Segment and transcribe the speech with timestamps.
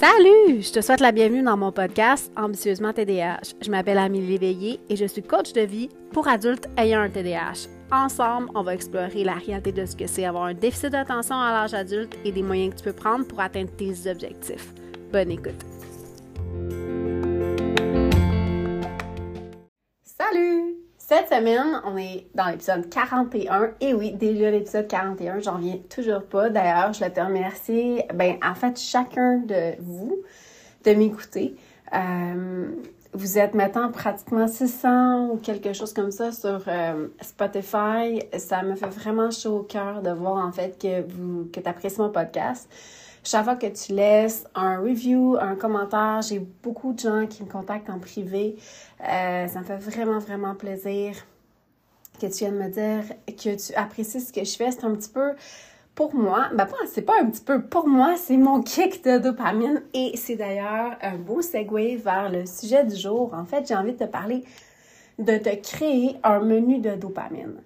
[0.00, 0.62] Salut!
[0.62, 3.52] Je te souhaite la bienvenue dans mon podcast Ambitieusement TDAH.
[3.60, 7.68] Je m'appelle Amélie Léveillé et je suis coach de vie pour adultes ayant un TDAH.
[7.92, 11.52] Ensemble, on va explorer la réalité de ce que c'est avoir un déficit d'attention à
[11.52, 14.72] l'âge adulte et des moyens que tu peux prendre pour atteindre tes objectifs.
[15.12, 15.66] Bonne écoute!
[20.02, 20.79] Salut!
[21.10, 23.72] Cette semaine, on est dans l'épisode 41.
[23.80, 26.50] Et oui, déjà l'épisode 41, j'en viens toujours pas.
[26.50, 30.22] D'ailleurs, je te remercie, ben, en fait, chacun de vous
[30.84, 31.56] de m'écouter.
[31.92, 32.68] Euh,
[33.12, 38.22] vous êtes maintenant pratiquement 600 ou quelque chose comme ça sur euh, Spotify.
[38.38, 42.00] Ça me fait vraiment chaud au cœur de voir en fait que vous que apprécies
[42.00, 42.68] mon podcast.
[43.22, 47.48] Chaque fois que tu laisses un review, un commentaire, j'ai beaucoup de gens qui me
[47.48, 48.56] contactent en privé.
[49.02, 51.14] Euh, ça me fait vraiment, vraiment plaisir
[52.20, 54.70] que tu viennes me dire que tu apprécies ce que je fais.
[54.70, 55.32] C'est un petit peu
[55.94, 59.18] pour moi, ben pas, c'est pas un petit peu, pour moi, c'est mon kick de
[59.18, 63.34] dopamine et c'est d'ailleurs un beau segue vers le sujet du jour.
[63.34, 64.44] En fait, j'ai envie de te parler
[65.18, 67.60] de te créer un menu de dopamine.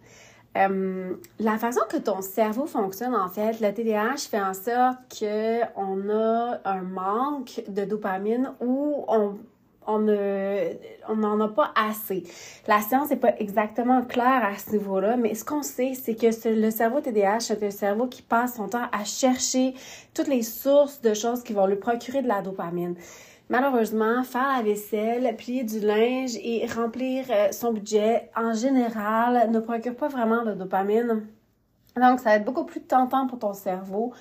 [0.57, 6.11] Euh, la façon que ton cerveau fonctionne, en fait, le TDAH fait en sorte qu'on
[6.11, 9.37] a un manque de dopamine ou on
[9.87, 12.25] on n'en a pas assez.
[12.67, 16.49] La science n'est pas exactement claire à ce niveau-là, mais ce qu'on sait, c'est que
[16.49, 19.75] le cerveau TDAH, c'est un cerveau qui passe son temps à chercher
[20.15, 22.95] toutes les sources de choses qui vont lui procurer de la dopamine.
[23.55, 29.61] Malheureusement, faire la vaisselle, plier du linge et remplir euh, son budget, en général, ne
[29.61, 31.25] procure pas vraiment de dopamine.
[31.95, 34.13] Donc, ça va être beaucoup plus tentant pour ton cerveau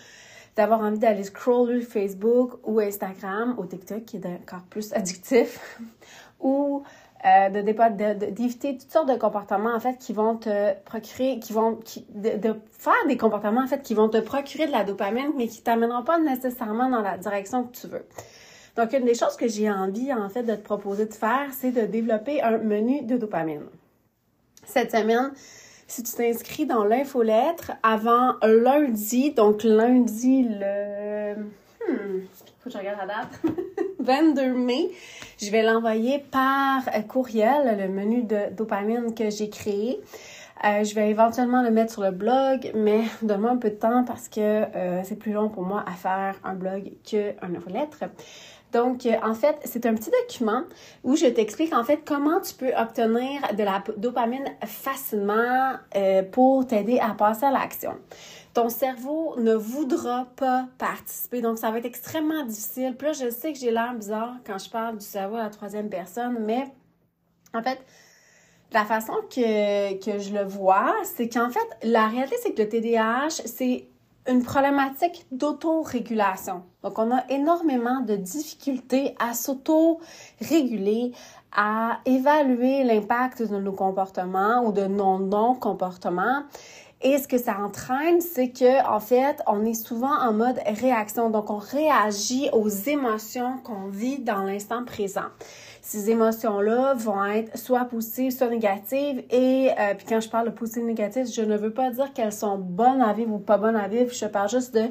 [0.56, 5.80] d'avoir envie d'aller scroller Facebook ou Instagram ou TikTok, qui est encore plus addictif,
[6.40, 6.84] ou
[7.26, 11.80] euh, de d'éviter toutes sortes de comportements en fait qui vont te procurer qui vont
[12.14, 15.64] de, faire des comportements en fait qui vont te procurer de la dopamine mais qui
[15.64, 18.06] t'amèneront pas nécessairement dans la direction que tu veux.
[18.76, 21.72] Donc, une des choses que j'ai envie, en fait, de te proposer de faire, c'est
[21.72, 23.66] de développer un menu de dopamine.
[24.66, 25.32] Cette semaine,
[25.88, 31.36] si tu t'inscris dans l'infolettre avant lundi, donc lundi le...
[31.36, 32.22] Hmm,
[32.60, 33.42] faut que je regarde la date.
[34.00, 34.90] 22 mai,
[35.42, 40.02] je vais l'envoyer par courriel, le menu de dopamine que j'ai créé.
[40.66, 44.06] Euh, je vais éventuellement le mettre sur le blog, mais donne-moi un peu de temps
[44.06, 48.06] parce que euh, c'est plus long pour moi à faire un blog qu'un infolettre.
[48.74, 50.64] Donc, euh, en fait, c'est un petit document
[51.04, 56.66] où je t'explique en fait comment tu peux obtenir de la dopamine facilement euh, pour
[56.66, 57.96] t'aider à passer à l'action.
[58.54, 62.96] Ton cerveau ne voudra pas participer, donc ça va être extrêmement difficile.
[62.98, 65.50] Puis là, je sais que j'ai l'air bizarre quand je parle du cerveau à la
[65.50, 66.66] troisième personne, mais
[67.54, 67.80] en fait,
[68.72, 72.70] la façon que, que je le vois, c'est qu'en fait, la réalité, c'est que le
[72.70, 73.88] TDAH, c'est
[74.28, 76.64] une problématique d'autorégulation.
[76.84, 81.12] Donc, on a énormément de difficultés à s'auto-réguler,
[81.52, 86.44] à évaluer l'impact de nos comportements ou de nos non-comportements.
[87.02, 91.30] Et ce que ça entraîne, c'est que, en fait, on est souvent en mode réaction.
[91.30, 95.30] Donc, on réagit aux émotions qu'on vit dans l'instant présent
[95.86, 99.22] ces émotions-là vont être soit positives, soit négatives.
[99.30, 102.32] Et euh, puis quand je parle de positives, négatives, je ne veux pas dire qu'elles
[102.32, 104.10] sont bonnes à vivre ou pas bonnes à vivre.
[104.14, 104.86] Je parle juste de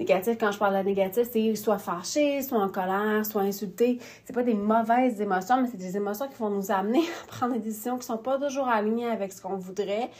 [0.00, 0.36] négatives.
[0.38, 4.00] Quand je parle de négatives, c'est soit fâché, soit en colère, soit insulté.
[4.24, 7.52] C'est pas des mauvaises émotions, mais c'est des émotions qui vont nous amener à prendre
[7.52, 10.10] des décisions qui sont pas toujours alignées avec ce qu'on voudrait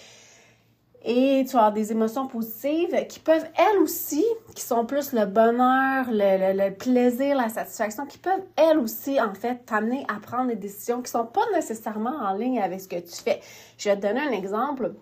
[1.05, 4.25] et tu as des émotions positives qui peuvent, elles aussi,
[4.55, 9.35] qui sont plus le bonheur, le, le, plaisir, la satisfaction, qui peuvent, elles aussi, en
[9.35, 13.01] fait, t'amener à prendre des décisions qui sont pas nécessairement en ligne avec ce que
[13.01, 13.41] tu fais.
[13.79, 14.95] Je vais te donner un exemple.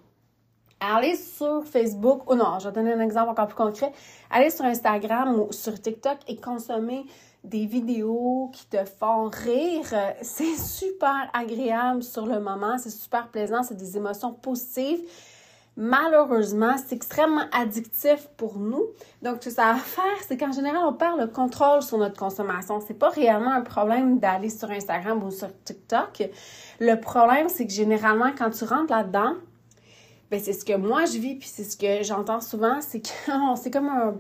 [0.80, 3.92] Allez sur Facebook, ou non, je vais te donner un exemple encore plus concret.
[4.30, 7.04] Allez sur Instagram ou sur TikTok et consommer
[7.44, 9.92] des vidéos qui te font rire.
[10.22, 15.00] C'est super agréable sur le moment, c'est super plaisant, c'est des émotions positives
[15.76, 18.84] malheureusement, c'est extrêmement addictif pour nous.
[19.22, 22.18] Donc, ce que ça va faire, c'est qu'en général, on perd le contrôle sur notre
[22.18, 22.80] consommation.
[22.86, 26.30] C'est pas réellement un problème d'aller sur Instagram ou sur TikTok.
[26.80, 29.34] Le problème, c'est que généralement, quand tu rentres là-dedans,
[30.30, 33.08] ben, c'est ce que moi je vis, puis c'est ce que j'entends souvent, c'est que
[33.56, 34.14] c'est comme un,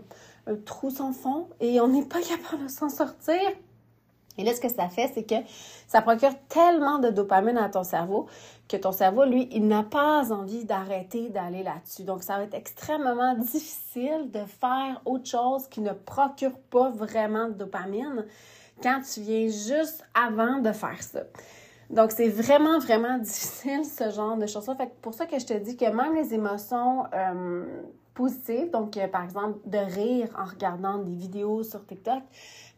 [0.46, 3.38] un trou sans fond et on n'est pas capable de s'en sortir.
[4.40, 5.34] Et là, ce que ça fait, c'est que
[5.86, 8.26] ça procure tellement de dopamine à ton cerveau
[8.68, 12.04] que ton cerveau, lui, il n'a pas envie d'arrêter d'aller là-dessus.
[12.04, 17.48] Donc, ça va être extrêmement difficile de faire autre chose qui ne procure pas vraiment
[17.48, 18.24] de dopamine
[18.82, 21.20] quand tu viens juste avant de faire ça.
[21.90, 24.76] Donc, c'est vraiment, vraiment difficile, ce genre de choses-là.
[24.76, 27.64] Fait que pour ça que je te dis que même les émotions euh,
[28.14, 32.22] positives, donc euh, par exemple de rire en regardant des vidéos sur TikTok,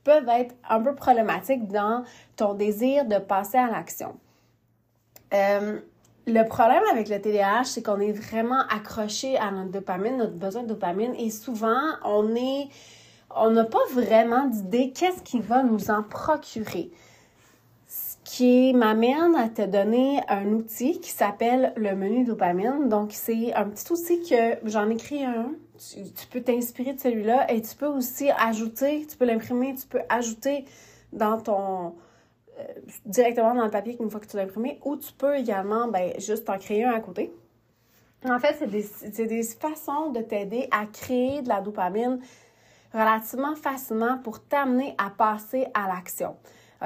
[0.04, 2.04] peuvent être un peu problématiques dans
[2.37, 4.16] ton désir de passer à l'action.
[5.32, 5.81] Euh,
[6.26, 10.62] le problème avec le TDAH, c'est qu'on est vraiment accroché à notre dopamine, notre besoin
[10.62, 12.69] de dopamine, et souvent, on est,
[13.34, 16.90] on n'a pas vraiment d'idée qu'est-ce qui va nous en procurer.
[18.32, 22.88] Qui m'amène à te donner un outil qui s'appelle le menu dopamine.
[22.88, 25.52] Donc, c'est un petit outil que j'en ai créé un.
[25.76, 29.87] Tu, tu peux t'inspirer de celui-là et tu peux aussi ajouter, tu peux l'imprimer, tu
[29.87, 30.64] peux ajouter
[31.12, 31.94] dans ton,
[32.58, 32.62] euh,
[33.05, 36.14] directement dans le papier une fois que tu l'as imprimé, ou tu peux également ben,
[36.19, 37.35] juste en créer un à côté.
[38.25, 42.19] En fait, c'est des, des, façons de t'aider à créer de la dopamine
[42.94, 46.35] relativement facilement pour t'amener à passer à l'action.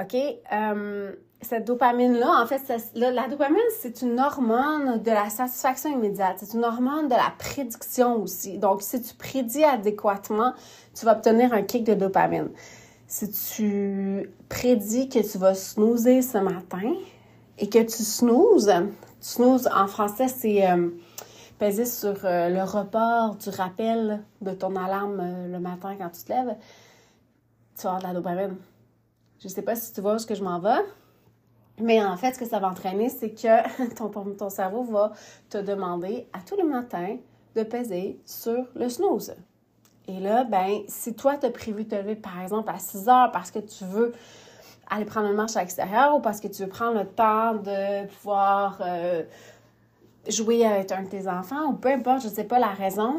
[0.00, 0.16] OK?
[0.52, 1.12] Euh,
[1.42, 2.62] cette dopamine-là, en fait,
[2.94, 6.36] la dopamine, c'est une hormone de la satisfaction immédiate.
[6.38, 8.58] C'est une hormone de la prédiction aussi.
[8.58, 10.54] Donc, si tu prédis adéquatement,
[10.94, 12.48] tu vas obtenir un kick de dopamine
[13.06, 16.94] si tu prédis que tu vas snoozer ce matin
[17.58, 18.72] et que tu snoozes,
[19.20, 20.90] tu en français, c'est euh,
[21.58, 26.24] peser sur euh, le report du rappel de ton alarme euh, le matin quand tu
[26.24, 26.56] te lèves,
[27.76, 28.56] tu vas avoir de la dopamine.
[29.40, 30.84] Je sais pas si tu vois où ce que je m'en vais,
[31.78, 35.12] mais en fait, ce que ça va entraîner, c'est que ton, ton cerveau va
[35.50, 37.16] te demander à tous les matins
[37.54, 39.34] de peser sur le snooze.
[40.08, 43.08] Et là, ben, si toi, tu as prévu de te lever, par exemple, à 6
[43.08, 44.12] heures parce que tu veux
[44.88, 48.06] aller prendre une marche à l'extérieur ou parce que tu veux prendre le temps de
[48.06, 49.24] pouvoir euh,
[50.28, 53.16] jouer avec un de tes enfants ou peu importe, je ne sais pas la raison,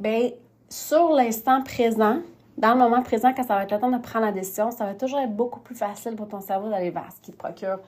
[0.00, 0.30] ben,
[0.70, 2.20] sur l'instant présent,
[2.56, 4.86] dans le moment présent, quand ça va être le temps de prendre la décision, ça
[4.86, 7.78] va toujours être beaucoup plus facile pour ton cerveau d'aller vers ce qui te procure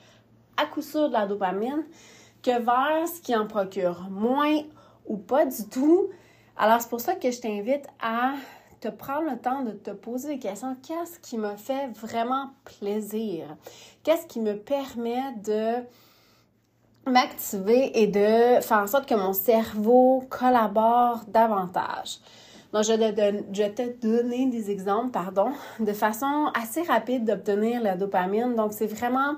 [0.57, 1.85] à coup sûr de la dopamine
[2.43, 4.63] que vers ce qui en procure moins
[5.07, 6.09] ou pas du tout.
[6.57, 8.33] Alors, c'est pour ça que je t'invite à
[8.81, 10.77] te prendre le temps de te poser des questions.
[10.87, 13.57] Qu'est-ce qui me fait vraiment plaisir?
[14.03, 15.85] Qu'est-ce qui me permet de
[17.11, 22.19] m'activer et de faire en sorte que mon cerveau collabore davantage?
[22.73, 28.55] Donc, je vais te donner des exemples, pardon, de façon assez rapide d'obtenir la dopamine.
[28.55, 29.37] Donc, c'est vraiment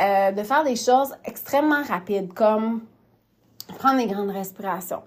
[0.00, 2.82] euh, de faire des choses extrêmement rapides, comme
[3.78, 5.02] prendre des grandes respirations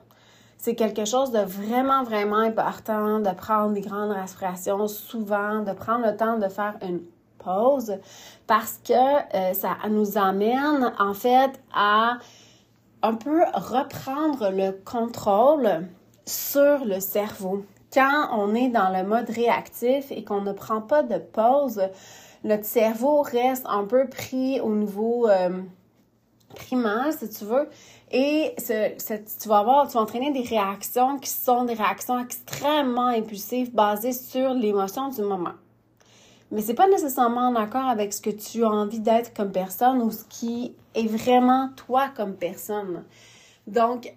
[0.61, 6.05] c'est quelque chose de vraiment, vraiment important de prendre des grandes respirations souvent, de prendre
[6.05, 7.01] le temps de faire une
[7.39, 7.97] pause
[8.45, 12.19] parce que euh, ça nous amène en fait à
[13.01, 15.87] un peu reprendre le contrôle
[16.25, 17.65] sur le cerveau.
[17.93, 21.81] Quand on est dans le mode réactif et qu'on ne prend pas de pause,
[22.43, 25.61] notre cerveau reste un peu pris au niveau euh,
[26.55, 27.69] primaire, si tu veux,
[28.11, 33.73] et tu vas avoir, tu vas entraîner des réactions qui sont des réactions extrêmement impulsives
[33.73, 35.53] basées sur l'émotion du moment.
[36.51, 40.01] Mais c'est pas nécessairement en accord avec ce que tu as envie d'être comme personne
[40.01, 43.05] ou ce qui est vraiment toi comme personne.
[43.67, 44.13] Donc,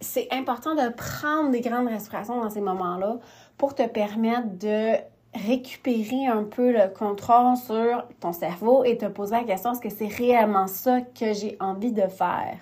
[0.00, 3.18] c'est important de prendre des grandes respirations dans ces moments-là
[3.58, 4.94] pour te permettre de
[5.34, 9.90] récupérer un peu le contrôle sur ton cerveau et te poser la question est-ce que
[9.90, 12.58] c'est réellement ça que j'ai envie de faire?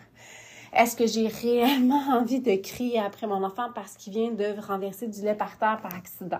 [0.74, 5.06] Est-ce que j'ai réellement envie de crier après mon enfant parce qu'il vient de renverser
[5.06, 6.38] du lait par terre par accident?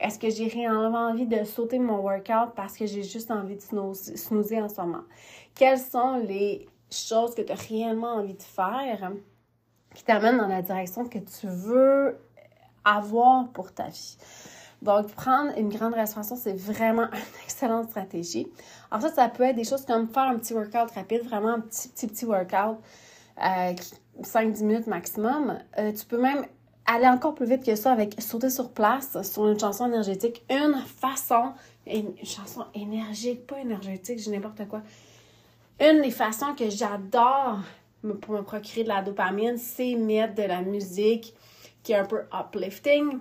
[0.00, 3.60] Est-ce que j'ai réellement envie de sauter mon workout parce que j'ai juste envie de
[3.60, 5.04] snoozer en ce moment?
[5.54, 9.12] Quelles sont les choses que tu as réellement envie de faire?
[9.94, 12.18] Qui t'amènent dans la direction que tu veux
[12.84, 14.16] avoir pour ta vie?
[14.82, 18.48] Donc, prendre une grande respiration, c'est vraiment une excellente stratégie.
[18.90, 21.60] En fait, ça peut être des choses comme faire un petit workout rapide, vraiment un
[21.60, 22.78] petit, petit, petit workout
[23.38, 25.58] 5-10 minutes maximum.
[25.78, 26.44] Euh, tu peux même
[26.86, 30.44] aller encore plus vite que ça avec sauter sur place sur une chanson énergétique.
[30.50, 31.52] Une façon,
[31.86, 34.82] une chanson énergique, pas énergétique, j'ai n'importe quoi.
[35.80, 37.60] Une des façons que j'adore
[38.20, 41.34] pour me procurer de la dopamine, c'est mettre de la musique
[41.82, 43.18] qui est un peu uplifting.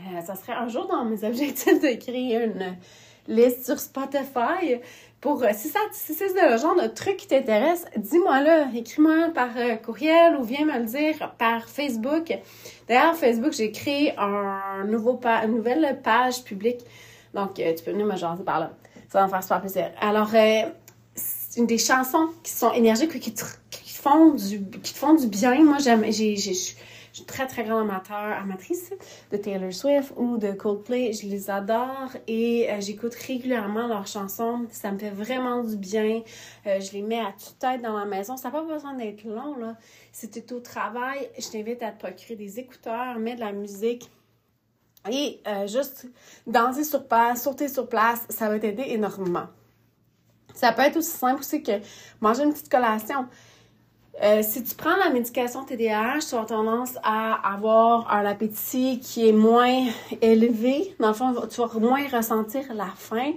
[0.00, 2.76] Euh, ça serait un jour dans mes objectifs de créer une
[3.28, 4.80] liste sur Spotify
[5.20, 9.30] pour, euh, si, ça, si c'est le genre de truc qui t'intéresse, dis-moi là, écris-moi
[9.32, 12.36] par euh, courriel ou viens me le dire par Facebook.
[12.88, 16.80] D'ailleurs, Facebook, j'ai créé un nouveau une nouvelle page publique.
[17.34, 18.72] Donc, tu peux venir me jaser par là.
[19.08, 19.90] Ça va me faire super plaisir.
[20.00, 20.30] Alors,
[21.14, 23.32] c'est une des chansons qui sont énergiques, qui,
[24.02, 25.62] font du, qui te font du bien.
[25.62, 28.90] Moi, j'aime, j'ai, Je suis très, très grande amateur, amatrice
[29.30, 31.12] de Taylor Swift ou de Coldplay.
[31.12, 34.66] Je les adore et euh, j'écoute régulièrement leurs chansons.
[34.70, 36.22] Ça me fait vraiment du bien.
[36.66, 38.36] Euh, je les mets à toute tête dans la maison.
[38.36, 39.76] Ça n'a pas besoin d'être long, là.
[40.10, 43.52] Si tu es au travail, je t'invite à te procurer des écouteurs, mets de la
[43.52, 44.10] musique.
[45.10, 46.06] Et euh, juste
[46.46, 49.46] danser sur place, sauter sur place, ça va t'aider énormément.
[50.54, 51.72] Ça peut être aussi simple aussi que
[52.20, 53.26] manger une petite collation.
[54.20, 59.28] Euh, si tu prends la médication TDAH, tu as tendance à avoir un appétit qui
[59.28, 59.86] est moins
[60.20, 60.94] élevé.
[61.00, 63.32] Dans le fond, tu vas moins ressentir la faim.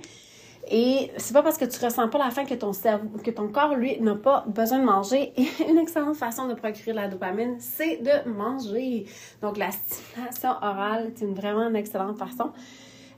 [0.70, 3.48] Et c'est pas parce que tu ressens pas la faim que ton cerveau, que ton
[3.48, 5.32] corps, lui, n'a pas besoin de manger.
[5.70, 9.06] Une excellente façon de procurer la dopamine, c'est de manger.
[9.42, 12.52] Donc, la stimulation orale est une, vraiment une excellente façon.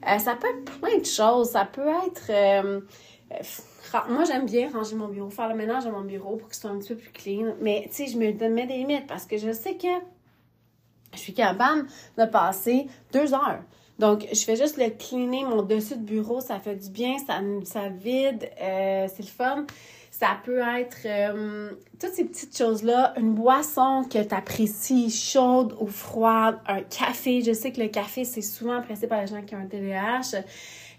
[0.06, 1.50] Euh, ça peut être plein de choses.
[1.50, 2.30] Ça peut être...
[2.30, 2.80] Euh,
[4.08, 6.62] moi, j'aime bien ranger mon bureau, faire le ménage dans mon bureau pour que ce
[6.62, 7.54] soit un petit peu plus clean.
[7.60, 9.88] Mais, tu sais, je me mets des limites parce que je sais que
[11.14, 13.62] je suis capable de passer deux heures.
[13.98, 16.40] Donc, je fais juste le cleaner mon dessus de bureau.
[16.40, 19.66] Ça fait du bien, ça, ça vide, euh, c'est le fun.
[20.10, 21.70] Ça peut être euh,
[22.00, 23.14] toutes ces petites choses-là.
[23.16, 26.58] Une boisson que tu apprécies, chaude ou froide.
[26.66, 27.42] Un café.
[27.42, 30.42] Je sais que le café, c'est souvent apprécié par les gens qui ont un TDAH.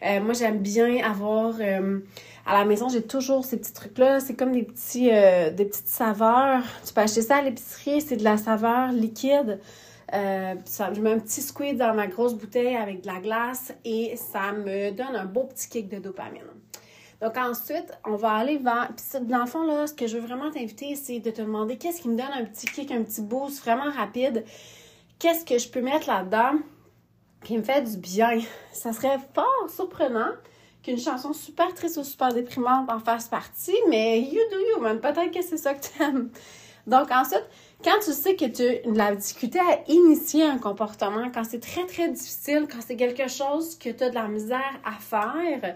[0.04, 2.00] Euh, moi, j'aime bien avoir euh,
[2.46, 4.20] à la maison, j'ai toujours ces petits trucs-là.
[4.20, 6.64] C'est comme des petits euh, des petites saveurs.
[6.86, 9.60] Tu peux acheter ça à l'épicerie, c'est de la saveur liquide.
[10.12, 14.54] je mets un petit squid dans ma grosse bouteille avec de la glace et ça
[14.54, 16.44] me donne un beau petit kick de dopamine.
[17.22, 18.92] Donc ensuite, on va aller vers...
[18.96, 21.78] Puis dans le fond, là, ce que je veux vraiment t'inviter, c'est de te demander
[21.78, 24.46] qu'est-ce qui me donne un petit kick, un petit boost vraiment rapide.
[25.20, 26.60] Qu'est-ce que je peux mettre là-dedans?
[27.44, 28.40] Qui me fait du bien.
[28.74, 30.32] Ça serait fort surprenant
[30.84, 35.00] qu'une chanson super triste ou super déprimante en fasse partie, mais you do you, man.
[35.00, 36.30] Peut-être que c'est ça que tu aimes.
[36.88, 37.46] Donc, ensuite,
[37.84, 41.60] quand tu sais que tu as de la difficulté à initier un comportement, quand c'est
[41.60, 45.76] très, très difficile, quand c'est quelque chose que tu as de la misère à faire,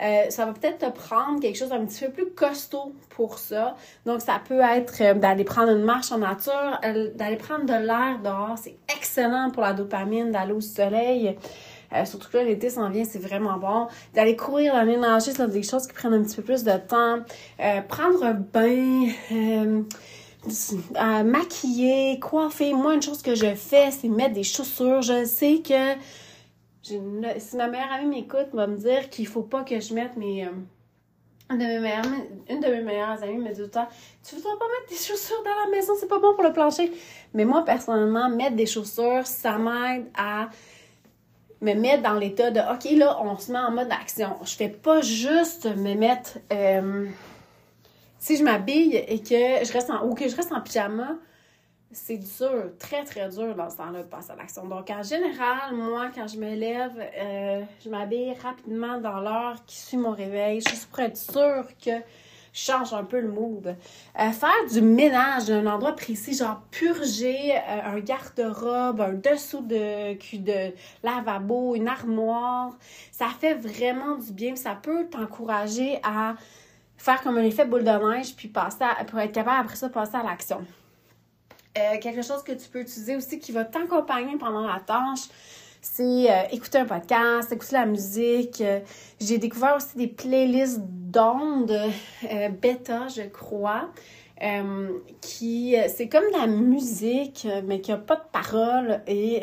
[0.00, 3.76] euh, ça va peut-être te prendre quelque chose d'un petit peu plus costaud pour ça.
[4.06, 7.72] Donc, ça peut être euh, d'aller prendre une marche en nature, euh, d'aller prendre de
[7.72, 8.56] l'air dehors.
[8.62, 11.36] C'est excellent pour la dopamine, d'aller au soleil.
[12.04, 13.88] surtout que l'été s'en vient, c'est vraiment bon.
[14.14, 17.20] D'aller courir dans l'énergie, c'est des choses qui prennent un petit peu plus de temps.
[17.88, 19.08] prendre un bain,
[21.24, 22.72] maquiller, coiffer.
[22.72, 25.02] Moi, une chose que je fais, c'est mettre des chaussures.
[25.02, 25.94] Je sais que
[26.88, 30.46] si ma meilleure amie m'écoute, va me dire qu'il faut pas que je mette mes.
[30.46, 30.50] Euh,
[31.50, 33.88] une, de mes meilleures, amies me dit tout le temps
[34.22, 36.92] Tu veux pas mettre des chaussures dans la maison, c'est pas bon pour le plancher.
[37.32, 40.50] Mais moi, personnellement, mettre des chaussures, ça m'aide à
[41.60, 44.36] me mettre dans l'état de OK, là, on se met en mode action.
[44.44, 46.38] Je fais pas juste me mettre.
[46.52, 47.06] Euh,
[48.18, 51.16] si je m'habille et que je reste en, ou que je reste en pyjama,
[51.90, 54.66] c'est dur, très, très dur dans ce temps-là de passer à l'action.
[54.66, 59.76] Donc, en général, moi, quand je me lève, euh, je m'habille rapidement dans l'heure qui
[59.76, 61.92] suit mon réveil, juste pour être sûre que
[62.52, 63.68] je change un peu le mood.
[63.68, 70.14] Euh, faire du ménage d'un endroit précis, genre purger euh, un garde-robe, un dessous de,
[70.36, 72.76] de lavabo, une armoire,
[73.12, 74.56] ça fait vraiment du bien.
[74.56, 76.34] Ça peut t'encourager à
[76.98, 80.16] faire comme un effet boule de neige, puis passer pour être capable après ça passer
[80.16, 80.66] à l'action.
[81.78, 85.28] Euh, quelque chose que tu peux utiliser aussi qui va t'accompagner pendant la tâche,
[85.80, 88.60] c'est euh, écouter un podcast, écouter la musique.
[88.60, 88.80] Euh,
[89.20, 91.78] j'ai découvert aussi des playlists d'ondes
[92.60, 93.88] bêta, je crois.
[95.20, 99.42] qui c'est comme de la musique mais qui a pas de paroles et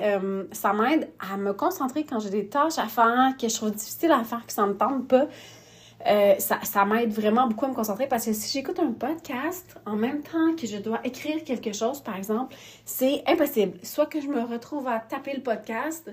[0.51, 4.11] ça m'aide à me concentrer quand j'ai des tâches à faire que je trouve difficile
[4.11, 5.27] à faire que ça me tente pas
[6.07, 9.95] euh, ça, m'aide vraiment beaucoup à me concentrer parce que si j'écoute un podcast en
[9.95, 13.79] même temps que je dois écrire quelque chose, par exemple, c'est impossible.
[13.83, 16.11] Soit que je me retrouve à taper le podcast,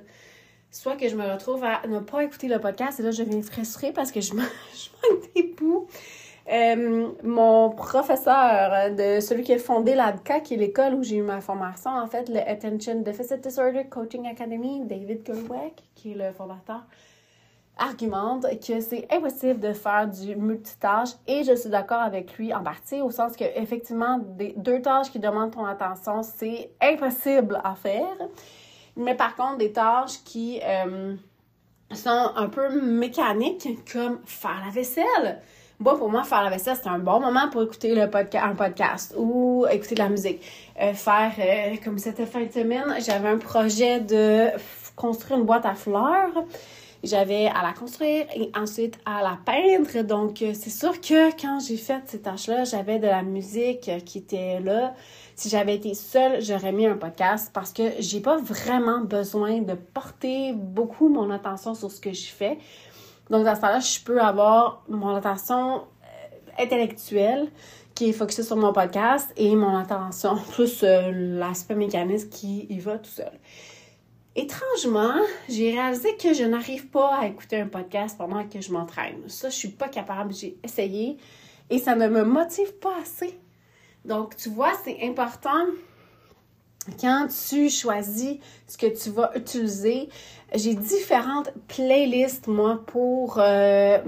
[0.71, 3.43] soit que je me retrouve à ne pas écouter le podcast et là, je viens
[3.43, 5.87] frustrer parce que je, manque, des bouts.
[6.51, 11.23] Euh, mon professeur de celui qui a fondé l'ADCA, qui est l'école où j'ai eu
[11.23, 16.33] ma formation, en fait, le Attention Deficit Disorder Coaching Academy, David Gerweck, qui est le
[16.33, 16.83] fondateur,
[17.83, 22.63] argumente que c'est impossible de faire du multitâche et je suis d'accord avec lui en
[22.63, 27.75] partie au sens que effectivement des deux tâches qui demandent ton attention c'est impossible à
[27.75, 28.17] faire
[28.97, 31.15] mais par contre des tâches qui euh,
[31.93, 35.41] sont un peu mécaniques comme faire la vaisselle
[35.83, 38.55] moi, pour moi, faire la vaisselle, c'est un bon moment pour écouter le podcast, un
[38.55, 40.41] podcast ou écouter de la musique.
[40.81, 44.51] Euh, faire, euh, comme cette fin de semaine, j'avais un projet de
[44.95, 46.45] construire une boîte à fleurs.
[47.03, 50.03] J'avais à la construire et ensuite à la peindre.
[50.07, 54.19] Donc, euh, c'est sûr que quand j'ai fait ces tâches-là, j'avais de la musique qui
[54.19, 54.95] était là.
[55.35, 59.75] Si j'avais été seule, j'aurais mis un podcast parce que j'ai pas vraiment besoin de
[59.75, 62.59] porter beaucoup mon attention sur ce que je fais.
[63.31, 67.49] Donc, dans ce temps-là, je peux avoir mon attention euh, intellectuelle
[67.97, 72.79] qui est focusée sur mon podcast et mon attention plus euh, l'aspect mécanisme qui y
[72.79, 73.33] va tout seul.
[74.35, 79.29] Étrangement, j'ai réalisé que je n'arrive pas à écouter un podcast pendant que je m'entraîne.
[79.29, 80.33] Ça, je suis pas capable.
[80.33, 81.19] J'ai essayé
[81.69, 83.39] et ça ne me motive pas assez.
[84.07, 85.67] Donc, tu vois, c'est important
[86.99, 90.09] quand tu choisis ce que tu vas utiliser.
[90.55, 93.99] J'ai différentes playlists, moi, pour euh,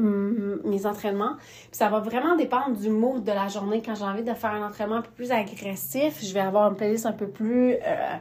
[0.65, 1.37] mes entraînements.
[1.71, 3.83] ça va vraiment dépendre du mood de la journée.
[3.85, 6.77] Quand j'ai envie de faire un entraînement un peu plus agressif, je vais avoir une
[6.77, 8.17] playlist un peu plus euh,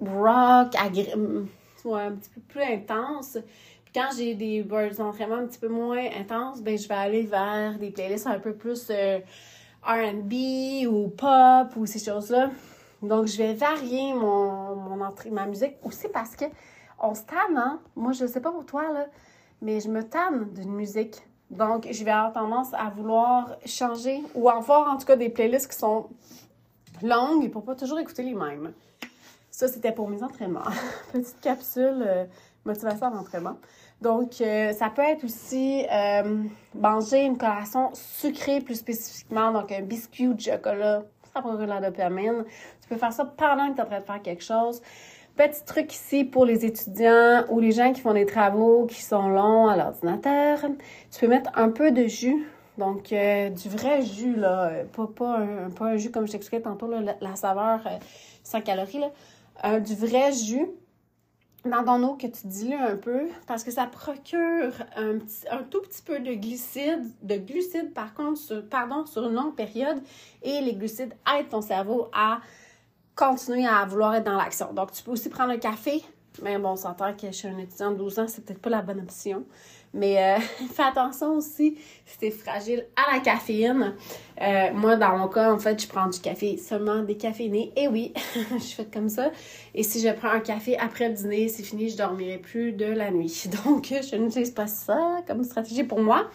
[0.00, 0.74] rock,
[1.84, 3.38] ouais, un petit peu plus intense.
[3.84, 4.66] Puis quand j'ai des,
[4.98, 8.54] entraînements un petit peu moins intenses, ben je vais aller vers des playlists un peu
[8.54, 9.18] plus euh,
[9.82, 12.50] R&B ou pop ou ces choses-là.
[13.02, 16.46] Donc, je vais varier mon, mon entrée, ma musique aussi parce que
[17.00, 17.80] on se tanne, hein?
[17.94, 19.06] Moi, je sais pas pour toi, là,
[19.62, 21.16] mais je me tanne d'une musique.
[21.50, 25.70] Donc, je vais avoir tendance à vouloir changer ou avoir en tout cas des playlists
[25.70, 26.08] qui sont
[27.02, 28.72] longues pour pas toujours écouter les mêmes.
[29.58, 30.62] Ça, c'était pour mes entraînements.
[31.12, 32.26] Petite capsule euh,
[32.64, 33.56] motivation d'entraînement.
[34.00, 36.44] Donc, euh, ça peut être aussi euh,
[36.76, 41.02] manger une collation sucrée plus spécifiquement, donc un biscuit de chocolat,
[41.34, 42.44] ça procure la dopamine.
[42.82, 44.80] Tu peux faire ça pendant que tu es en train de faire quelque chose.
[45.34, 49.28] Petit truc ici pour les étudiants ou les gens qui font des travaux qui sont
[49.28, 50.60] longs à l'ordinateur.
[51.10, 52.46] Tu peux mettre un peu de jus,
[52.76, 56.86] donc du vrai jus, là, pas, pas, un, pas un jus comme je t'expliquais tantôt,
[56.86, 57.80] là, la, saveur
[58.44, 59.10] sans calories, là.
[59.64, 60.68] Du vrai jus
[61.64, 65.18] dans ton eau que tu dilues un peu parce que ça procure un,
[65.70, 70.00] tout petit peu de glucides, de glucides par contre, sur, une longue période
[70.42, 72.40] et les glucides aident ton cerveau à
[73.14, 74.72] continuer à vouloir être dans l'action.
[74.72, 76.04] Donc, tu peux aussi prendre un café,
[76.42, 78.82] mais bon, on s'entend que suis un étudiant de 12 ans, c'est peut-être pas la
[78.82, 79.44] bonne option.
[79.94, 80.38] Mais euh,
[80.74, 83.94] fais attention aussi si t'es fragile à la caféine.
[84.40, 87.72] Euh, moi, dans mon cas, en fait, je prends du café seulement décaféiné.
[87.76, 89.30] Et oui, je fais comme ça.
[89.74, 92.86] Et si je prends un café après le dîner, c'est fini, je dormirai plus de
[92.86, 93.44] la nuit.
[93.64, 96.28] Donc, je n'utilise pas ça comme stratégie pour moi.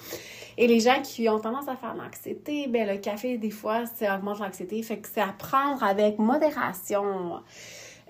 [0.58, 4.16] Et les gens qui ont tendance à faire l'anxiété, ben le café, des fois, ça
[4.16, 4.82] augmente l'anxiété.
[4.84, 7.42] Fait que c'est à prendre avec modération.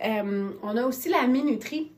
[0.04, 1.92] Euh, on a aussi la minuterie.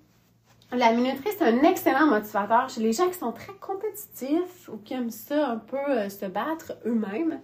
[0.72, 4.94] La minuterie, c'est un excellent motivateur chez les gens qui sont très compétitifs ou qui
[4.94, 7.40] aiment ça un peu euh, se battre eux-mêmes.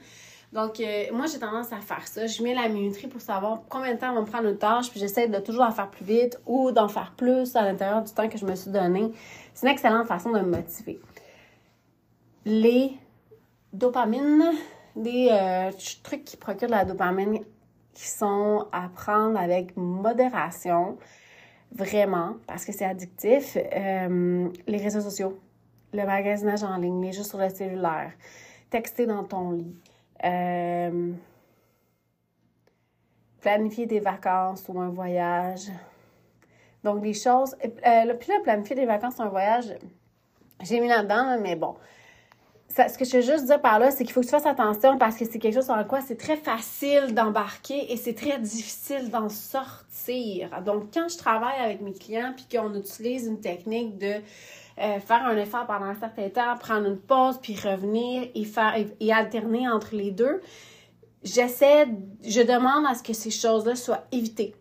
[0.52, 2.26] Donc, euh, moi, j'ai tendance à faire ça.
[2.26, 5.00] Je mets la minuterie pour savoir combien de temps va me prendre une tâche, puis
[5.00, 8.28] j'essaie de toujours en faire plus vite ou d'en faire plus à l'intérieur du temps
[8.28, 9.12] que je me suis donné.
[9.54, 11.00] C'est une excellente façon de me motiver.
[12.44, 12.98] Les
[13.72, 14.52] dopamines,
[14.96, 15.72] des euh,
[16.04, 17.40] trucs qui procurent de la dopamine
[17.94, 20.98] qui sont à prendre avec modération
[21.72, 25.40] vraiment, parce que c'est addictif, euh, les réseaux sociaux,
[25.94, 28.12] le magasinage en ligne, les jeux sur le cellulaire,
[28.70, 29.76] texter dans ton lit,
[30.24, 31.12] euh,
[33.42, 35.72] planifier des vacances ou un voyage.
[36.84, 37.56] Donc, des choses.
[37.64, 39.74] Euh, puis là, planifier des vacances ou un voyage,
[40.62, 41.76] j'ai mis là-dedans, mais bon,
[42.76, 44.98] ce que je veux juste dire par là, c'est qu'il faut que tu fasses attention
[44.98, 49.10] parce que c'est quelque chose sur quoi c'est très facile d'embarquer et c'est très difficile
[49.10, 50.50] d'en sortir.
[50.64, 54.14] Donc, quand je travaille avec mes clients puis qu'on utilise une technique de
[54.80, 58.74] euh, faire un effort pendant un certain temps, prendre une pause puis revenir et faire
[59.00, 60.42] et alterner entre les deux,
[61.24, 61.88] j'essaie,
[62.24, 64.56] je demande à ce que ces choses-là soient évitées.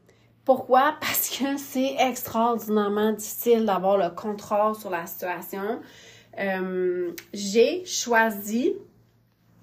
[0.45, 0.95] Pourquoi?
[1.01, 5.81] Parce que c'est extraordinairement difficile d'avoir le contrôle sur la situation.
[6.41, 8.73] Euh, j'ai choisi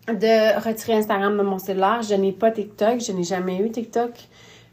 [0.08, 2.02] de retirer Instagram de mon cellulaire.
[2.02, 3.00] Je n'ai pas TikTok.
[3.02, 4.12] Je n'ai jamais eu TikTok.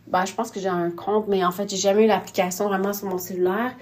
[0.06, 2.92] Ben, je pense que j'ai un compte, mais en fait, j'ai jamais eu l'application vraiment
[2.92, 3.74] sur mon cellulaire.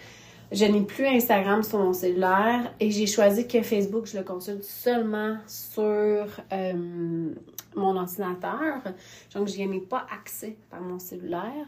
[0.53, 4.63] Je n'ai plus Instagram sur mon cellulaire et j'ai choisi que Facebook, je le consulte
[4.63, 7.33] seulement sur euh,
[7.75, 8.83] mon ordinateur.
[9.35, 11.67] Donc, je n'y ai pas accès par mon cellulaire.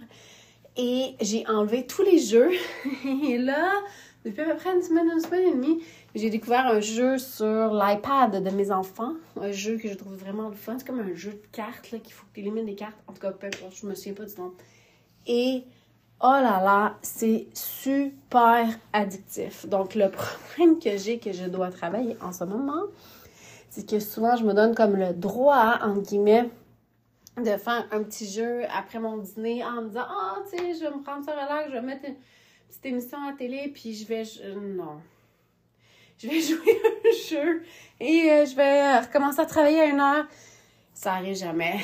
[0.77, 2.51] Et j'ai enlevé tous les jeux.
[3.27, 3.71] et là,
[4.25, 5.83] depuis à peu près une semaine, une semaine et demie,
[6.15, 9.15] j'ai découvert un jeu sur l'iPad de mes enfants.
[9.41, 10.77] Un jeu que je trouve vraiment le fun.
[10.79, 12.97] C'est comme un jeu de cartes, là, qu'il faut que tu élimines des cartes.
[13.07, 14.53] En tout cas, peu je me souviens pas du nom.
[15.27, 15.65] Et,
[16.21, 19.67] oh là là, c'est super addictif.
[19.67, 20.11] Donc, le
[20.57, 22.85] problème que j'ai, que je dois travailler en ce moment,
[23.69, 26.49] c'est que souvent, je me donne comme le droit, entre guillemets,
[27.37, 30.75] de faire un petit jeu après mon dîner en me disant, ah, oh, tu sais,
[30.75, 32.15] je vais me prendre ça relax, je vais mettre une
[32.81, 34.25] petite émission à télé, puis je vais...
[34.57, 35.01] Non
[36.19, 37.63] je vais jouer un jeu
[38.01, 40.27] et euh, je vais recommencer à travailler à une heure.
[40.93, 41.81] Ça arrive jamais.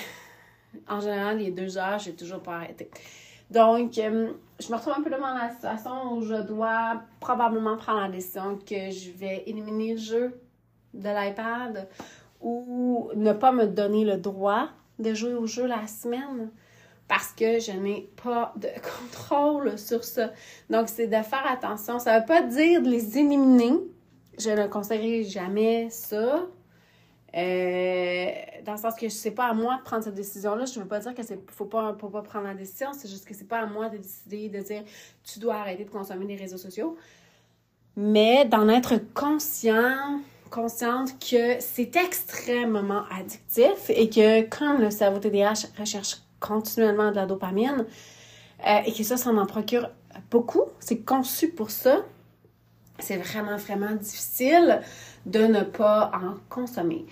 [0.89, 2.91] en général, les deux heures, j'ai toujours pas arrêté.
[3.51, 8.01] Donc, euh, je me retrouve un peu devant la situation où je dois probablement prendre
[8.03, 10.41] la décision que je vais éliminer le jeu
[10.95, 11.89] de l'iPad
[12.41, 16.51] ou ne pas me donner le droit de jouer au jeu la semaine
[17.11, 18.69] parce que je n'ai pas de
[19.01, 20.31] contrôle sur ça.
[20.71, 21.99] Donc, c'est de faire attention.
[21.99, 23.73] Ça ne veut pas dire de les éliminer.
[24.39, 26.47] Je ne conseillerais jamais ça.
[27.37, 28.31] Euh,
[28.65, 30.67] dans le sens que c'est pas à moi de prendre cette décision-là.
[30.67, 32.93] Je ne veux pas dire que c'est faut pas, pas prendre la décision.
[32.93, 34.85] C'est juste que c'est pas à moi de décider, de dire
[35.25, 36.97] tu dois arrêter de consommer les réseaux sociaux.
[37.97, 45.67] Mais d'en être conscient, consciente que c'est extrêmement addictif et que quand le cerveau TDAH
[45.77, 47.87] recherche continuellement de la dopamine
[48.67, 49.89] euh, et que ça, ça en procure
[50.31, 51.99] beaucoup, c'est conçu pour ça,
[52.99, 54.81] c'est vraiment, vraiment difficile
[55.27, 57.07] de ne pas en consommer.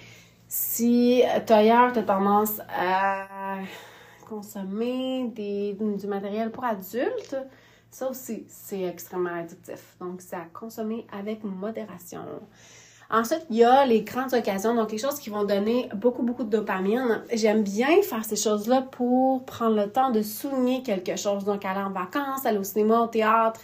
[0.49, 3.59] Si tu ailleurs, tu as tendance à
[4.27, 7.37] consommer du matériel pour adultes,
[7.91, 9.97] ça aussi, c'est extrêmement addictif.
[10.01, 12.25] Donc, c'est à consommer avec modération.
[13.11, 16.45] Ensuite, il y a les grandes occasions, donc les choses qui vont donner beaucoup, beaucoup
[16.45, 17.23] de dopamine.
[17.33, 21.45] J'aime bien faire ces choses-là pour prendre le temps de souligner quelque chose.
[21.45, 23.61] Donc, aller en vacances, aller au cinéma, au théâtre,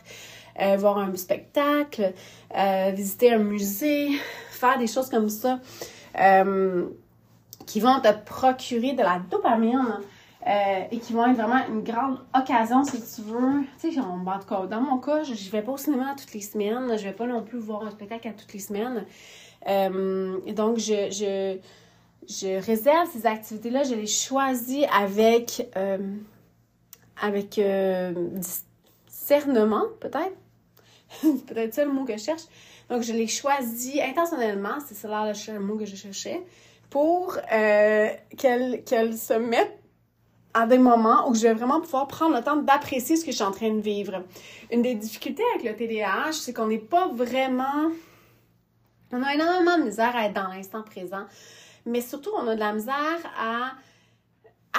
[0.60, 2.14] euh, voir un spectacle,
[2.56, 4.12] euh, visiter un musée,
[4.50, 5.58] faire des choses comme ça
[6.18, 6.86] euh,
[7.66, 9.98] qui vont te procurer de la dopamine.
[10.46, 13.62] Et qui vont être vraiment une grande occasion si tu veux.
[13.80, 17.04] Tu sais, dans mon cas, je ne vais pas au cinéma toutes les semaines, je
[17.04, 19.06] vais pas non plus voir un spectacle à toutes les semaines.
[19.66, 21.58] donc, je, je,
[22.28, 25.66] je, réserve ces activités-là, je les choisis avec,
[27.20, 27.58] avec
[29.08, 30.36] discernement, peut-être.
[31.46, 32.42] peut-être ça le mot que je cherche.
[32.88, 36.42] Donc, je l'ai choisi intentionnellement, c'est là le mot que je cherchais,
[36.90, 39.78] pour euh, qu'elle se mette
[40.54, 43.36] à des moments où je vais vraiment pouvoir prendre le temps d'apprécier ce que je
[43.36, 44.22] suis en train de vivre.
[44.70, 47.90] Une des difficultés avec le TDAH, c'est qu'on n'est pas vraiment...
[49.12, 51.24] On a énormément de misère à être dans l'instant présent,
[51.86, 53.72] mais surtout, on a de la misère à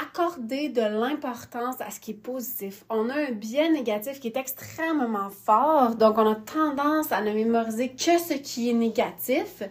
[0.01, 2.83] accorder de l'importance à ce qui est positif.
[2.89, 7.31] On a un biais négatif qui est extrêmement fort, donc on a tendance à ne
[7.31, 9.63] mémoriser que ce qui est négatif.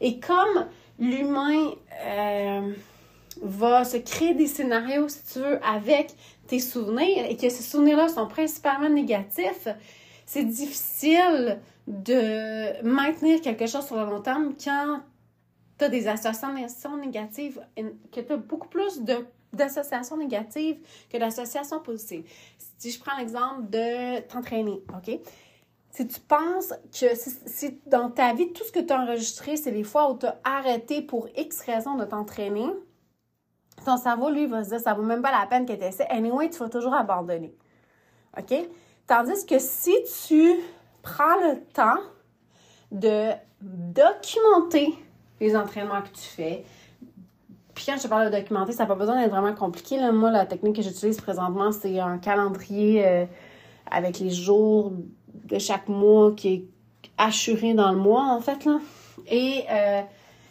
[0.00, 0.66] Et comme
[0.98, 1.70] l'humain
[2.04, 2.72] euh,
[3.42, 6.14] va se créer des scénarios, si tu veux, avec
[6.46, 9.68] tes souvenirs, et que ces souvenirs-là sont principalement négatifs,
[10.26, 15.00] c'est difficile de maintenir quelque chose sur le long terme quand
[15.78, 17.60] tu as des associations négatives,
[18.12, 20.78] que tu as beaucoup plus de d'associations négatives
[21.10, 22.24] que d'associations positives.
[22.78, 25.18] Si je prends l'exemple de t'entraîner, OK?
[25.90, 29.72] Si tu penses que si, dans ta vie, tout ce que tu as enregistré, c'est
[29.72, 32.66] les fois où tu as arrêté pour X raison de t'entraîner,
[33.84, 36.06] ton cerveau, lui, va se dire, ça vaut même pas la peine que tu essaies.
[36.10, 37.54] Anyway, tu vas toujours abandonner.
[38.38, 38.54] OK?
[39.06, 39.94] Tandis que si
[40.28, 40.54] tu
[41.02, 42.00] prends le temps
[42.92, 44.94] de documenter
[45.40, 46.64] les entraînements que tu fais,
[47.74, 49.98] puis quand je te parle de documenter, ça n'a pas besoin d'être vraiment compliqué.
[50.12, 53.24] Moi, la technique que j'utilise présentement, c'est un calendrier euh,
[53.90, 54.92] avec les jours
[55.44, 56.64] de chaque mois qui est
[57.16, 58.64] assuré dans le mois, en fait.
[58.64, 58.78] Là.
[59.26, 60.02] Et euh,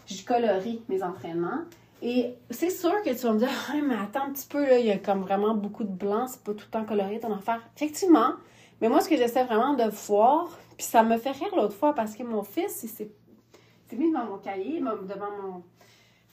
[0.08, 1.62] je mes entraînements.
[2.02, 3.50] Et c'est sûr que tu vas me dire,
[3.88, 6.44] mais attends un petit peu, là, il y a comme vraiment beaucoup de blanc, c'est
[6.44, 7.62] pas tout le temps coloré ton affaire.
[7.76, 8.34] Effectivement,
[8.82, 11.94] mais moi, ce que j'essaie vraiment de voir, puis ça me fait rire l'autre fois
[11.94, 13.12] parce que mon fils, il s'est
[13.92, 15.64] mis devant mon cahier, devant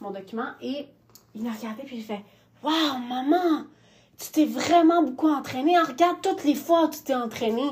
[0.00, 0.86] mon document et
[1.34, 2.22] il a regardé puis il fait
[2.62, 3.64] Waouh, maman,
[4.18, 5.78] tu t'es vraiment beaucoup entraîné.
[5.78, 7.62] Regarde toutes les fois où tu t'es entraîné.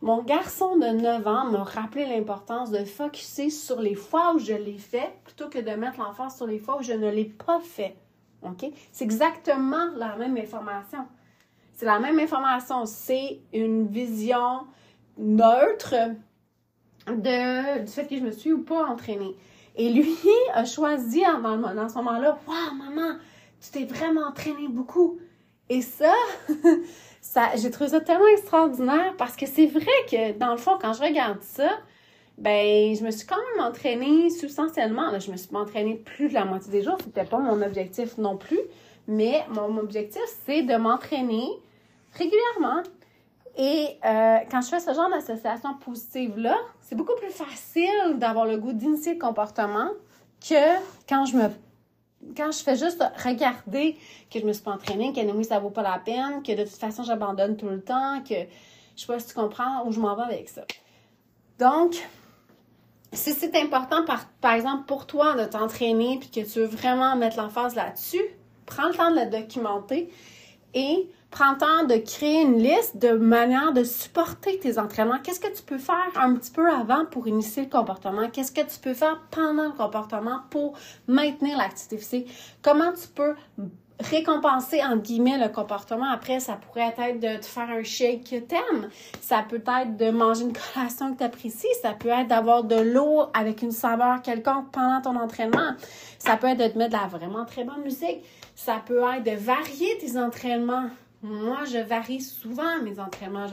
[0.00, 4.52] Mon garçon de 9 ans m'a rappelé l'importance de focuser sur les fois où je
[4.52, 7.60] l'ai fait plutôt que de mettre l'enfant sur les fois où je ne l'ai pas
[7.60, 7.96] fait.
[8.92, 11.06] C'est exactement la même information.
[11.74, 12.86] C'est la même information.
[12.86, 14.66] C'est une vision
[15.16, 15.94] neutre
[17.08, 19.36] de, du fait que je me suis ou pas entraînée.
[19.76, 20.16] Et lui
[20.54, 23.18] a choisi dans, dans ce moment-là, Waouh, maman,
[23.60, 25.18] tu t'es vraiment entraîné beaucoup.
[25.68, 26.14] Et ça,
[27.20, 30.92] ça j'ai trouvé ça tellement extraordinaire parce que c'est vrai que, dans le fond, quand
[30.92, 31.70] je regarde ça,
[32.38, 35.18] ben, je me suis quand même entraînée substantiellement.
[35.18, 36.96] je me suis entraînée plus de la moitié des jours.
[37.02, 38.60] C'était pas mon objectif non plus.
[39.08, 41.48] Mais mon objectif, c'est de m'entraîner
[42.14, 42.82] régulièrement
[43.58, 48.56] et euh, quand je fais ce genre d'association positive-là, c'est beaucoup plus facile d'avoir le
[48.56, 49.88] goût d'initier le comportement
[50.40, 50.78] que
[51.08, 51.48] quand je me
[52.36, 53.96] quand je fais juste regarder
[54.30, 56.64] que je me suis pas entraînée, que oui, ça vaut pas la peine, que de
[56.64, 60.00] toute façon j'abandonne tout le temps, que je sais pas si tu comprends où je
[60.00, 60.62] m'en vais avec ça.
[61.58, 61.96] Donc,
[63.12, 67.16] si c'est important par, par exemple pour toi de t'entraîner puis que tu veux vraiment
[67.16, 68.22] mettre l'emphase là-dessus,
[68.66, 70.10] prends le temps de le documenter
[70.74, 75.18] et prends le temps de créer une liste de manières de supporter tes entraînements.
[75.22, 78.28] Qu'est-ce que tu peux faire un petit peu avant pour initier le comportement?
[78.30, 80.74] Qu'est-ce que tu peux faire pendant le comportement pour
[81.06, 82.58] maintenir l'activité physique?
[82.62, 83.34] Comment tu peux
[84.00, 86.10] récompenser, entre guillemets, le comportement?
[86.10, 88.88] Après, ça pourrait être de te faire un shake que t'aimes.
[89.20, 91.66] Ça peut être de manger une collation que t'apprécies.
[91.82, 95.74] Ça peut être d'avoir de l'eau avec une saveur quelconque pendant ton entraînement.
[96.18, 98.24] Ça peut être de te mettre de la vraiment très bonne musique.
[98.56, 100.88] Ça peut être de varier tes entraînements.
[101.22, 103.46] Moi, je varie souvent mes entraînements.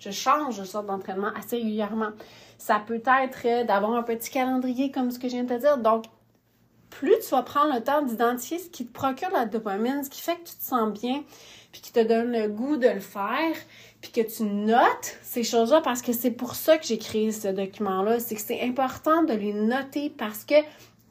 [0.00, 2.10] Je, change de sorte d'entraînement assez régulièrement.
[2.58, 5.78] Ça peut être d'avoir un petit calendrier comme ce que je viens de te dire.
[5.78, 6.06] Donc,
[6.90, 10.20] plus tu vas prendre le temps d'identifier ce qui te procure la dopamine, ce qui
[10.20, 11.24] fait que tu te sens bien,
[11.72, 13.54] puis qui te donne le goût de le faire,
[14.00, 17.48] puis que tu notes ces choses-là, parce que c'est pour ça que j'ai créé ce
[17.48, 20.54] document-là, c'est que c'est important de les noter parce que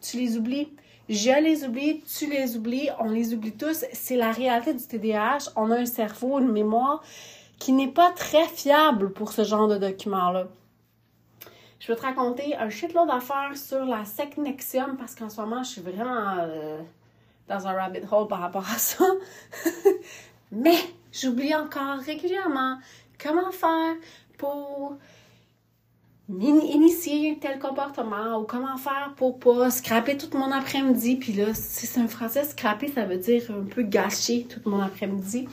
[0.02, 0.70] tu les oublies.
[1.10, 3.86] Je les oublie, tu les oublies, on les oublie tous.
[3.92, 5.52] C'est la réalité du TDAH.
[5.56, 7.04] On a un cerveau, une mémoire
[7.60, 10.48] qui n'est pas très fiable pour ce genre de document-là.
[11.80, 15.72] Je vais te raconter un shitload d'affaires sur la Secnexium parce qu'en ce moment, je
[15.72, 16.80] suis vraiment euh,
[17.50, 19.06] dans un rabbit hole par rapport à ça.
[20.52, 20.78] Mais
[21.12, 22.78] j'oublie encore régulièrement
[23.22, 23.96] comment faire
[24.38, 24.98] pour
[26.30, 31.18] initier un tel comportement ou comment faire pour pas scraper tout mon après-midi.
[31.18, 34.80] Puis là, si c'est un français, scraper, ça veut dire un peu gâcher tout mon
[34.80, 35.48] après-midi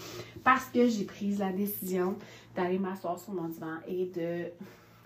[0.44, 2.16] parce que j'ai pris la décision
[2.56, 4.46] d'aller m'asseoir sur mon divan et de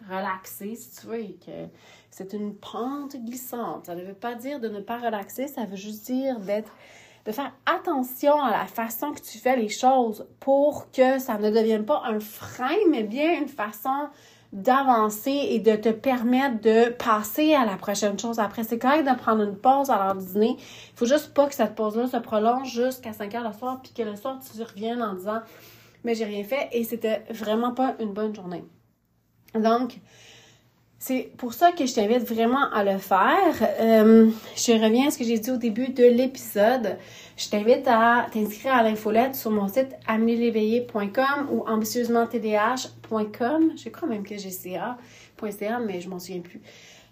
[0.09, 1.69] relaxer, si tu veux, et que
[2.11, 3.87] c'est une pente glissante.
[3.87, 6.73] Ça ne veut pas dire de ne pas relaxer, ça veut juste dire d'être
[7.25, 11.51] de faire attention à la façon que tu fais les choses pour que ça ne
[11.51, 14.09] devienne pas un frein, mais bien une façon
[14.55, 18.63] d'avancer et de te permettre de passer à la prochaine chose après.
[18.63, 20.57] C'est correct de prendre une pause à l'heure du dîner.
[20.59, 23.93] Il faut juste pas que cette pause-là se prolonge jusqu'à 5 heures le soir, puis
[23.93, 25.41] que le soir, tu reviennes en disant
[26.05, 28.65] Mais j'ai rien fait et c'était vraiment pas une bonne journée.
[29.55, 29.99] Donc,
[30.99, 33.55] c'est pour ça que je t'invite vraiment à le faire.
[33.81, 36.97] Euh, je reviens à ce que j'ai dit au début de l'épisode.
[37.37, 43.73] Je t'invite à t'inscrire à l'infolette sur mon site amélieveillé.com ou ambitieusement-tdh.com.
[43.77, 46.61] Je crois même que j'ai ca.ca, mais je m'en souviens plus.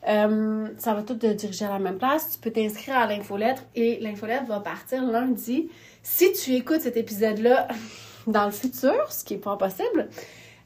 [0.08, 2.30] Euh, ça va tout te diriger à la même place.
[2.32, 5.68] Tu peux t'inscrire à l'infolettre et l'infolette va partir lundi.
[6.02, 7.68] Si tu écoutes cet épisode-là
[8.26, 10.08] dans le futur, ce qui n'est pas possible,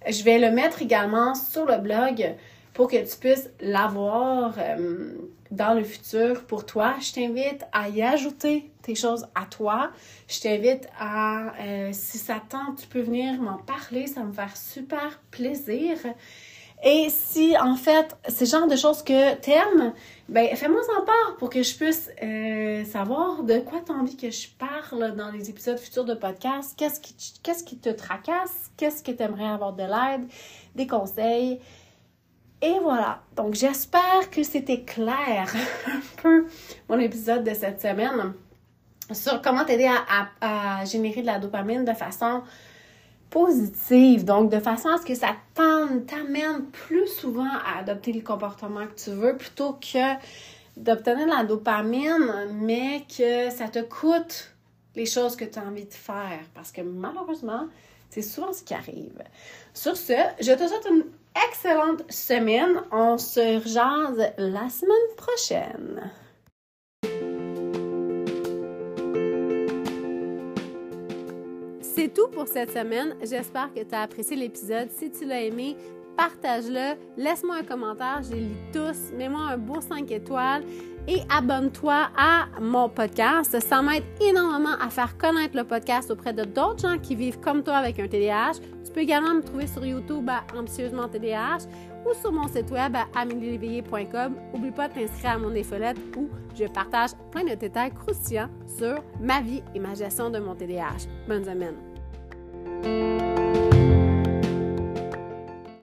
[0.09, 2.35] je vais le mettre également sur le blog
[2.77, 5.15] pour que tu puisses l'avoir euh,
[5.51, 6.95] dans le futur pour toi.
[7.01, 9.91] Je t'invite à y ajouter tes choses à toi.
[10.29, 14.07] Je t'invite à, euh, si ça tente, tu peux venir m'en parler.
[14.07, 15.97] Ça me faire super plaisir.
[16.85, 19.95] Et si, en fait, c'est genre de choses que t'aimes,
[20.29, 24.19] ben, fais-moi en part pour que je puisse euh, savoir de quoi tu as envie
[24.19, 26.75] que je parle dans les épisodes futurs de podcast.
[26.77, 28.71] Qu'est-ce qui, qu'est-ce qui te tracasse?
[28.77, 30.29] Qu'est-ce que tu aimerais avoir de l'aide,
[30.75, 31.59] des conseils?
[32.63, 33.21] Et voilà.
[33.37, 35.53] Donc, j'espère que c'était clair
[35.87, 36.47] un peu
[36.89, 38.35] mon épisode de cette semaine
[39.13, 39.89] sur comment t'aider
[40.41, 42.43] à, générer de la dopamine de façon
[43.31, 48.87] positive, donc de façon à ce que ça t'amène plus souvent à adopter le comportement
[48.87, 50.15] que tu veux plutôt que
[50.77, 54.53] d'obtenir la dopamine, mais que ça te coûte
[54.95, 56.41] les choses que tu as envie de faire.
[56.55, 57.67] Parce que malheureusement,
[58.11, 59.23] c'est souvent ce qui arrive.
[59.75, 61.05] Sur ce, je te souhaite une
[61.49, 62.83] excellente semaine.
[62.93, 66.11] On se rejase la semaine prochaine.
[71.81, 73.17] C'est tout pour cette semaine.
[73.23, 74.91] J'espère que tu as apprécié l'épisode.
[74.91, 75.77] Si tu l'as aimé,
[76.17, 76.95] partage-le.
[77.17, 78.21] Laisse-moi un commentaire.
[78.23, 79.13] Je les lis tous.
[79.17, 80.63] Mets-moi un beau 5 étoiles
[81.09, 83.59] et abonne-toi à mon podcast.
[83.61, 87.63] Ça m'aide énormément à faire connaître le podcast auprès de d'autres gens qui vivent comme
[87.63, 88.61] toi avec un TDAH.
[88.85, 91.67] Tu peux également me trouver sur YouTube à Ambitieusement TDAH
[92.07, 94.35] ou sur mon site web à amélieléveillé.com.
[94.55, 99.03] N'oublie pas de t'inscrire à mon infolette où je partage plein de détails croustillants sur
[99.21, 101.09] ma vie et ma gestion de mon TDAH.
[101.29, 103.36] Bonne semaine!